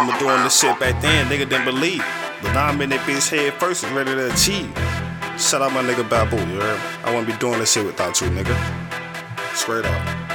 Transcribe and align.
remember 0.00 0.18
doing 0.18 0.42
this 0.42 0.60
shit 0.60 0.78
back 0.78 1.00
then, 1.02 1.26
nigga 1.26 1.48
didn't 1.48 1.64
believe. 1.64 2.04
But 2.42 2.52
now 2.52 2.66
I'm 2.66 2.80
in 2.80 2.90
that 2.90 3.00
bitch 3.00 3.30
head 3.30 3.54
first 3.54 3.84
and 3.84 3.94
ready 3.96 4.14
to 4.14 4.32
achieve. 4.32 4.70
Shout 5.38 5.62
out 5.62 5.72
my 5.72 5.82
nigga 5.82 6.08
Babu, 6.08 6.36
you 6.36 6.60
heard? 6.60 6.80
I 7.04 7.10
wouldn't 7.10 7.26
be 7.26 7.36
doing 7.38 7.58
this 7.58 7.72
shit 7.72 7.84
without 7.84 8.20
you, 8.20 8.28
nigga. 8.28 8.54
Straight 9.54 9.84
up. 9.84 10.28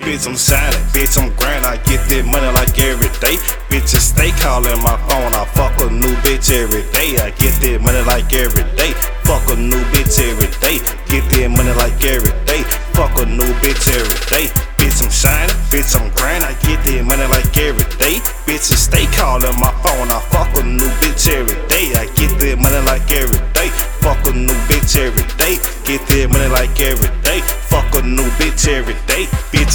Bitch, 0.00 0.26
I'm 0.26 0.36
shining, 0.36 0.80
bitch, 0.90 1.20
I'm 1.20 1.28
grind. 1.36 1.64
I 1.64 1.76
get 1.84 2.02
that 2.08 2.24
money 2.26 2.50
like 2.56 2.76
every 2.80 3.08
day. 3.20 3.36
Bitches 3.68 4.02
stay 4.02 4.30
calling 4.40 4.80
my 4.82 4.96
phone. 5.06 5.32
I 5.36 5.44
fuck 5.52 5.78
a 5.80 5.92
new 5.92 6.12
bitch 6.24 6.50
every 6.52 6.82
day. 6.90 7.16
I 7.22 7.30
get 7.36 7.54
that 7.62 7.80
money 7.80 8.02
like 8.02 8.32
every 8.32 8.64
day. 8.76 8.92
Fuck 9.28 9.46
a 9.52 9.56
new 9.56 9.80
bitch 9.92 10.18
every 10.18 10.50
day. 10.58 10.80
Get 11.06 11.24
that 11.36 11.48
money 11.52 11.72
like 11.76 12.02
every 12.04 12.32
day. 12.46 12.62
Fuck 12.96 13.14
a 13.20 13.26
new 13.26 13.52
bitch 13.60 13.86
every 13.92 14.48
day. 14.48 14.71
Bitch, 14.82 15.00
I'm 15.00 15.10
shining, 15.10 15.54
bitch, 15.70 15.94
I'm 15.94 16.10
grind. 16.18 16.42
I 16.42 16.58
get 16.66 16.82
that 16.82 17.04
money 17.06 17.22
like 17.30 17.56
every 17.56 17.86
day. 18.02 18.18
Bitches 18.50 18.82
stay 18.90 19.06
calling 19.14 19.54
my 19.62 19.70
phone. 19.78 20.10
I 20.10 20.18
fuck 20.34 20.50
with 20.58 20.66
new 20.66 20.90
bitch 20.98 21.11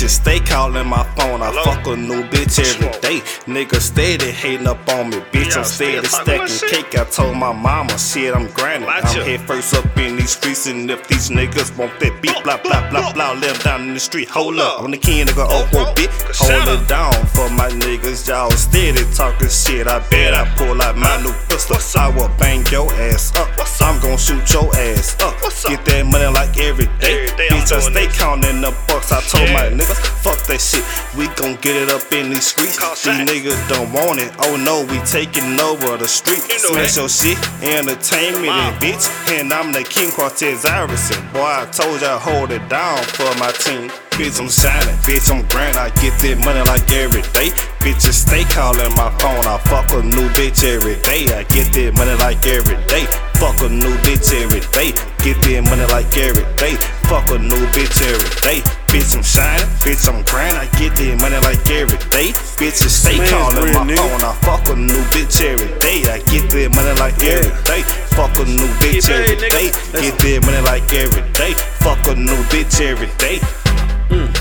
Bitches 0.07 0.21
stay 0.21 0.39
calling 0.39 0.87
my 0.87 1.03
phone. 1.15 1.41
I 1.41 1.51
fuck 1.63 1.85
a 1.87 1.95
new 1.97 2.23
bitch 2.23 2.59
every 2.59 2.89
day. 3.01 3.19
Niggas 3.45 3.81
steady 3.81 4.31
hating 4.31 4.65
up 4.65 4.87
on 4.87 5.09
me. 5.09 5.17
Bitch, 5.33 5.57
I'm 5.57 5.65
steady 5.65 6.07
stacking 6.07 6.69
cake. 6.69 6.97
I 6.97 7.03
told 7.03 7.35
my 7.35 7.51
mama, 7.51 7.97
shit, 7.99 8.33
I'm 8.33 8.47
grinding. 8.51 8.87
I'm 8.87 9.03
head 9.03 9.41
first 9.41 9.73
up 9.73 9.85
in 9.97 10.15
these 10.15 10.31
streets. 10.31 10.65
And 10.67 10.89
if 10.89 11.05
these 11.09 11.29
niggas 11.29 11.77
want 11.77 11.99
that 11.99 12.21
beat, 12.21 12.41
blah, 12.43 12.55
blah, 12.55 12.89
blah, 12.89 13.11
blah, 13.11 13.33
let 13.33 13.53
them 13.53 13.61
down 13.63 13.81
in 13.89 13.93
the 13.93 13.99
street. 13.99 14.29
Hold 14.29 14.59
up. 14.59 14.81
I'm 14.81 14.91
the 14.91 14.97
king, 14.97 15.25
nigga, 15.25 15.45
oh, 15.49 15.69
oh, 15.73 15.93
bitch. 15.93 16.09
Hold 16.39 16.79
it 16.79 16.87
down 16.87 17.13
for 17.35 17.49
my 17.49 17.67
niggas. 17.67 18.27
Y'all 18.29 18.49
steady 18.51 19.03
talking 19.13 19.49
shit. 19.49 19.87
I 19.87 19.99
bet 20.09 20.33
I 20.33 20.45
pull 20.55 20.81
out 20.81 20.95
my 20.95 21.21
new 21.21 21.33
pistol. 21.49 21.75
I 21.99 22.07
will 22.15 22.31
bang 22.39 22.65
your 22.71 22.91
ass 22.93 23.35
up. 23.35 23.49
I'm 23.81 23.99
gon' 24.01 24.17
shoot 24.17 24.53
your 24.53 24.73
ass 24.75 25.19
up. 25.21 25.35
Get 25.67 25.83
that 25.85 26.05
money 26.05 26.27
like 26.27 26.57
every 26.57 26.87
day. 26.99 27.27
I 27.71 27.79
stay 27.79 28.07
counting 28.07 28.61
the 28.61 28.71
bucks. 28.87 29.11
I 29.11 29.19
told 29.27 29.51
my 29.51 29.67
niggas, 29.67 29.99
fuck 30.23 30.39
that 30.47 30.61
shit. 30.63 30.85
We 31.19 31.27
gon' 31.35 31.59
get 31.59 31.75
it 31.75 31.89
up 31.91 32.07
in 32.13 32.29
these 32.31 32.47
streets. 32.47 32.79
These 33.03 33.27
niggas 33.27 33.59
don't 33.67 33.91
want 33.91 34.19
it. 34.19 34.31
Oh 34.39 34.55
no, 34.55 34.87
we 34.87 34.99
taking 35.03 35.59
over 35.59 35.97
the 35.97 36.07
street. 36.07 36.39
Smash 36.47 36.95
your 36.95 37.09
shit, 37.09 37.35
entertainment 37.59 38.47
and 38.47 38.75
bitch. 38.79 39.03
And 39.35 39.51
I'm 39.51 39.73
the 39.73 39.83
King 39.83 40.11
Cortez 40.11 40.63
Irison. 40.63 41.19
Boy, 41.33 41.43
I 41.43 41.67
told 41.71 41.99
you 41.99 42.07
I 42.07 42.17
hold 42.17 42.51
it 42.51 42.63
down 42.69 43.03
for 43.17 43.27
my 43.35 43.51
team. 43.51 43.91
Bitch, 44.15 44.39
I'm 44.39 44.49
shining, 44.49 44.95
bitch, 45.05 45.29
I'm 45.29 45.45
grand. 45.49 45.77
I 45.77 45.89
get 46.01 46.15
that 46.23 46.41
money 46.41 46.63
like 46.65 46.89
every 46.89 47.21
day. 47.35 47.51
Bitches 47.83 48.25
stay 48.25 48.43
calling 48.49 48.89
my 48.95 49.11
phone. 49.19 49.45
I 49.45 49.59
fuck 49.67 49.91
a 49.91 50.01
new 50.01 50.27
bitch 50.33 50.63
every 50.63 50.95
day. 51.03 51.27
I 51.35 51.43
get 51.51 51.69
that 51.75 51.93
money 51.99 52.15
like 52.17 52.41
every 52.47 52.79
day. 52.87 53.05
Fuck 53.37 53.61
a 53.61 53.69
new 53.69 53.93
bitch 54.01 54.33
every 54.33 54.63
day. 54.73 54.95
Get 55.27 55.43
that 55.43 55.63
money 55.67 55.83
like 55.91 56.15
every 56.15 56.47
day. 56.55 56.79
Fuck 57.11 57.27
a 57.35 57.37
new 57.37 57.59
bitch 57.75 57.99
every 57.99 58.31
day. 58.39 58.63
Bitch, 58.87 59.11
I'm 59.11 59.19
shining, 59.19 59.67
bitch, 59.83 60.07
I'm 60.07 60.23
grand. 60.23 60.55
I 60.55 60.71
get 60.79 60.95
that 60.95 61.19
money 61.19 61.35
like 61.43 61.67
every 61.67 61.99
day. 62.07 62.31
Bitches 62.55 62.95
stay 62.95 63.19
calling 63.27 63.73
my 63.75 63.83
nigga. 63.83 63.99
phone. 63.99 64.23
I 64.23 64.31
fuck 64.47 64.63
a 64.71 64.79
new 64.79 65.03
bitch 65.11 65.43
every 65.43 65.67
day. 65.83 66.07
I 66.07 66.23
get 66.31 66.47
that 66.47 66.71
money 66.71 66.95
like 66.95 67.19
every 67.19 67.51
day. 67.67 67.83
Fuck 68.15 68.39
a 68.39 68.47
new 68.47 68.71
bitch 68.79 69.11
every 69.11 69.35
day. 69.35 69.67
Get 69.99 70.15
that 70.15 70.39
money 70.47 70.63
like 70.63 70.87
every 70.95 71.27
day. 71.35 71.51
Fuck 71.83 72.07
a 72.07 72.15
new 72.15 72.39
bitch 72.47 72.79
every 72.79 73.11
day. 73.19 73.43
Mm. 74.07 74.31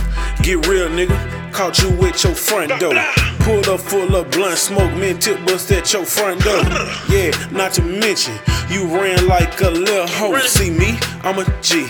Get 0.45 0.69
real, 0.69 0.87
nigga. 0.87 1.36
Caught 1.57 1.83
you 1.83 1.91
with 1.93 2.23
your 2.23 2.35
front 2.35 2.69
door. 2.79 2.93
Pull 3.39 3.71
up 3.71 3.81
full 3.81 4.15
of 4.15 4.31
blunt 4.31 4.59
smoke, 4.59 4.93
men 4.99 5.19
tip 5.19 5.39
bust 5.47 5.73
at 5.73 5.91
your 5.91 6.05
front 6.05 6.43
door. 6.45 6.63
Yeah, 7.09 7.31
not 7.51 7.73
to 7.75 7.83
mention, 7.83 8.39
you 8.69 8.85
ran 8.87 9.27
like 9.27 9.59
a 9.63 9.71
little 9.71 10.07
hoe. 10.07 10.39
See 10.41 10.69
me, 10.69 10.99
I'm 11.23 11.39
a 11.39 11.45
G. 11.63 11.87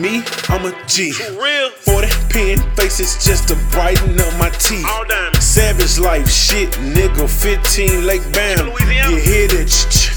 Me, 0.00 0.22
I'm 0.48 0.64
a 0.64 0.74
G. 0.86 1.12
Real. 1.38 1.68
40 1.70 2.08
pin 2.30 2.58
faces 2.74 3.22
just 3.22 3.48
to 3.48 3.54
brighten 3.70 4.18
up 4.18 4.32
my 4.38 4.48
teeth. 4.48 4.86
Savage 5.42 5.98
life 5.98 6.30
shit, 6.30 6.70
nigga. 6.80 7.28
15 7.28 8.06
Lake 8.06 8.22
Bam. 8.32 8.66
You 9.10 9.16
hear 9.16 9.46
that? 9.48 10.15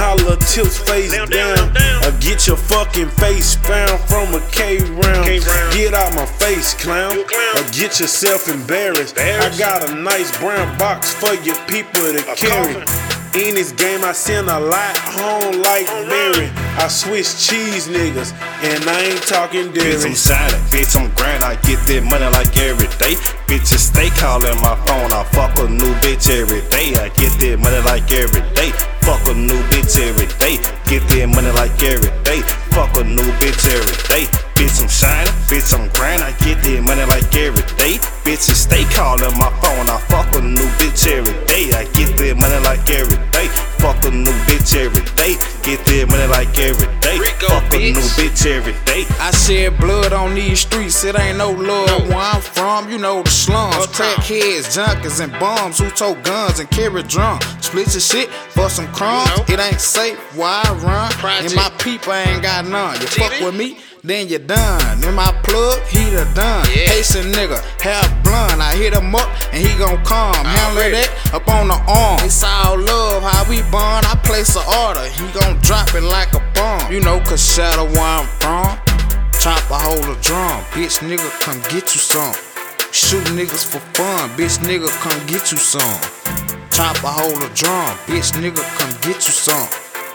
Holler 0.00 0.36
tips 0.48 0.78
face 0.80 1.12
Down, 1.12 1.28
down. 1.28 1.56
down, 1.56 1.74
down. 1.74 2.04
Or 2.08 2.12
get 2.20 2.46
your 2.46 2.56
fucking 2.56 3.08
face 3.20 3.56
found 3.68 4.00
from 4.08 4.32
a 4.32 4.40
K 4.48 4.78
round. 4.96 5.28
K 5.28 5.38
round. 5.40 5.74
Get 5.76 5.92
out 5.92 6.14
my 6.16 6.24
face, 6.24 6.72
clown. 6.72 7.12
Clown. 7.28 7.52
Or 7.60 7.64
get 7.70 8.00
yourself 8.00 8.48
embarrassed. 8.48 9.16
Embarrassed. 9.20 9.60
I 9.60 9.64
got 9.64 9.88
a 9.90 9.94
nice 9.94 10.32
brown 10.40 10.66
box 10.78 11.12
for 11.12 11.34
your 11.44 11.56
people 11.68 12.00
to 12.16 12.22
carry. 12.34 12.80
coffin. 12.80 13.20
In 13.30 13.54
this 13.54 13.70
game, 13.70 14.02
I 14.02 14.10
send 14.10 14.48
a 14.48 14.58
lot 14.58 14.96
home 14.98 15.62
like. 15.62 15.86
Mary. 16.08 16.50
I 16.82 16.88
switch 16.88 17.30
cheese 17.38 17.86
niggas, 17.86 18.32
and 18.64 18.82
I 18.88 19.00
ain't 19.12 19.22
talking 19.22 19.70
dairy. 19.70 19.94
Bitch. 19.94 20.06
I'm 20.06 20.14
shining, 20.16 20.64
bitch, 20.72 20.98
I'm 20.98 21.14
grand. 21.14 21.44
I 21.44 21.54
get 21.62 21.78
that 21.86 22.02
money 22.02 22.26
like 22.34 22.56
every 22.58 22.88
day. 22.98 23.14
Bitches 23.46 23.92
stay 23.92 24.10
calling 24.18 24.58
my 24.62 24.74
phone. 24.86 25.12
I 25.12 25.22
fuck 25.30 25.54
a 25.58 25.68
new 25.68 25.94
bitch 26.02 26.26
every 26.30 26.62
day. 26.74 26.90
I 26.98 27.10
get 27.14 27.30
that 27.38 27.58
money 27.60 27.78
like 27.86 28.10
every 28.10 28.40
day. 28.40 28.49
Bitch, 35.00 35.72
I'm 35.74 35.88
bitch, 35.88 35.94
grand. 35.94 36.22
I 36.22 36.32
get 36.44 36.62
that 36.62 36.82
money 36.84 37.04
like 37.08 37.34
every 37.34 37.62
day. 37.80 37.96
Bitches 38.20 38.68
stay 38.68 38.84
calling 38.92 39.32
my 39.40 39.48
phone. 39.64 39.88
I 39.88 39.96
fuck 40.12 40.28
a 40.36 40.40
new 40.42 40.68
bitch 40.76 41.06
every 41.08 41.32
day. 41.46 41.72
I 41.72 41.84
get 41.96 42.16
that 42.18 42.36
money 42.36 42.60
like 42.64 42.88
every 42.90 43.16
day. 43.32 43.48
Fuck 43.80 44.04
a 44.04 44.10
new 44.10 44.32
bitch 44.44 44.76
every 44.76 45.00
day. 45.16 45.40
Get 45.64 45.80
that 45.86 46.06
money 46.08 46.26
like 46.28 46.52
every 46.58 46.86
day. 47.00 47.18
Rico, 47.18 47.48
Fuck 47.48 47.72
a 47.72 47.78
new 47.78 47.96
bitch. 47.96 48.20
bitch 48.20 48.46
every 48.46 48.76
day. 48.84 49.04
I 49.18 49.30
shed 49.32 49.78
blood 49.78 50.12
on 50.12 50.34
these 50.34 50.60
streets, 50.60 51.02
it 51.04 51.18
ain't 51.18 51.38
no 51.38 51.50
love. 51.50 52.08
Where 52.08 52.18
I'm 52.18 52.42
from, 52.42 52.90
you 52.90 52.98
know 52.98 53.22
the 53.22 53.30
slums. 53.30 53.86
Crackheads, 53.88 54.76
junkies, 54.76 55.24
and 55.24 55.32
bums 55.40 55.78
who 55.78 55.88
tote 55.90 56.22
guns 56.24 56.60
and 56.60 56.70
carry 56.70 57.02
drums. 57.04 57.44
Split 57.70 57.94
your 57.94 58.00
shit 58.00 58.28
for 58.50 58.68
some 58.68 58.88
crumbs. 58.88 59.30
You 59.46 59.54
It 59.54 59.60
ain't 59.60 59.80
safe 59.80 60.18
why 60.34 60.60
I 60.66 60.74
run. 60.82 61.08
Project. 61.22 61.54
And 61.54 61.54
my 61.54 61.70
people 61.78 62.12
ain't 62.12 62.42
got 62.42 62.66
none. 62.66 63.00
You 63.00 63.06
fuck 63.06 63.30
with 63.38 63.54
me, 63.54 63.78
then 64.02 64.26
you 64.26 64.40
done. 64.40 65.04
In 65.04 65.14
my 65.14 65.30
plug, 65.44 65.78
he 65.86 66.02
the 66.10 66.26
done. 66.34 66.66
Yeah. 66.74 66.98
Nigga, 67.30 67.62
half 67.80 68.10
blunt. 68.24 68.60
I 68.60 68.74
hit 68.74 68.92
him 68.92 69.14
up 69.14 69.30
and 69.54 69.62
he 69.64 69.78
gon' 69.78 70.02
come. 70.04 70.34
Handle 70.34 70.90
that 70.90 71.14
up 71.32 71.46
on 71.46 71.68
the 71.68 71.78
arm. 71.86 72.18
It's 72.26 72.42
all 72.42 72.76
love 72.76 73.22
how 73.22 73.48
we 73.48 73.62
bond. 73.70 74.04
I 74.04 74.18
place 74.24 74.56
an 74.56 74.66
order, 74.66 75.06
he 75.06 75.30
gon' 75.30 75.62
drop 75.62 75.94
it 75.94 76.02
like 76.02 76.34
a 76.34 76.42
bomb. 76.58 76.90
You 76.90 76.98
know, 77.00 77.20
cause 77.20 77.38
shadow 77.38 77.86
where 77.86 78.02
I'm 78.02 78.26
from. 78.42 78.66
Chop 79.38 79.62
a 79.70 79.78
hold 79.78 80.10
of 80.10 80.20
drum, 80.20 80.58
bitch 80.74 80.98
nigga, 81.06 81.30
come 81.38 81.60
get 81.70 81.94
you 81.94 82.02
some. 82.02 82.34
Shoot 82.90 83.22
niggas 83.38 83.62
for 83.62 83.78
fun, 83.94 84.28
bitch 84.30 84.58
nigga, 84.58 84.90
come 85.06 85.24
get 85.28 85.52
you 85.52 85.58
some. 85.58 86.19
Chop 86.80 87.04
a 87.04 87.08
hold 87.08 87.42
of 87.42 87.52
drum, 87.52 87.92
bitch 88.08 88.32
nigga, 88.40 88.64
come 88.80 88.88
get 89.02 89.20
you 89.28 89.34
some. 89.36 89.68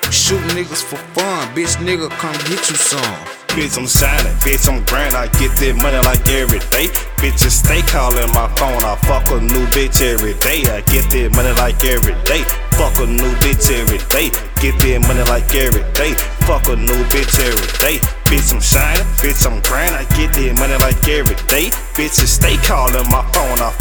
Shoot 0.10 0.42
niggas 0.58 0.82
for 0.82 0.98
fun, 1.14 1.48
bitch 1.54 1.78
nigga, 1.78 2.10
come 2.18 2.34
get 2.50 2.58
you 2.72 2.76
some. 2.76 3.46
Bitch, 3.54 3.78
I'm 3.78 3.88
shining, 3.88 4.36
bitch, 4.44 4.68
I'm 4.68 4.84
grand. 4.84 5.16
I 5.16 5.32
get 5.40 5.54
that 5.64 5.80
money 5.80 5.96
like 6.04 6.28
every 6.28 6.60
day. 6.76 6.92
Bitches 7.24 7.64
stay 7.64 7.80
calling 7.88 8.28
my 8.36 8.52
phone. 8.60 8.84
I 8.84 9.00
fuck 9.08 9.32
a 9.32 9.40
new 9.40 9.64
bitch 9.72 10.04
every 10.04 10.36
day. 10.44 10.68
I 10.68 10.84
get 10.92 11.08
that 11.16 11.32
money 11.32 11.56
like 11.56 11.80
every 11.88 12.18
day. 12.28 12.44
Fuck 12.76 13.00
a 13.00 13.08
new 13.08 13.32
bitch 13.40 13.72
every 13.72 14.04
day. 14.12 14.28
Get 14.60 14.76
that 14.84 15.00
money 15.08 15.24
like 15.32 15.48
every 15.56 15.88
day. 15.96 16.12
Fuck 16.44 16.68
a 16.68 16.76
new 16.76 17.00
bitch 17.16 17.40
every 17.40 17.70
day. 17.80 18.04
Bitch, 18.28 18.52
I'm 18.52 18.60
shining, 18.60 19.08
bitch, 19.24 19.48
I'm 19.48 19.64
grand. 19.64 19.96
I 19.96 20.04
get 20.20 20.36
that 20.36 20.52
money 20.60 20.76
like 20.84 21.00
every 21.08 21.40
day. 21.48 21.72
Bitches 21.96 22.36
stay 22.36 22.60
calling 22.68 23.08
my 23.08 23.24
phone. 23.32 23.56
I 23.64 23.72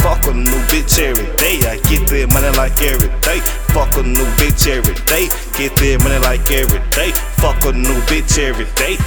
Get 5.57 5.73
that 5.77 6.03
money 6.03 6.19
like 6.19 6.51
every 6.51 6.79
day. 6.91 7.11
Fuck 7.39 7.63
a 7.63 7.71
new 7.71 7.95
bitch 8.11 8.37
every 8.37 8.65
day. 8.75 8.97